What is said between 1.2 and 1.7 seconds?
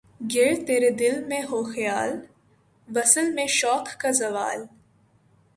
میں ہو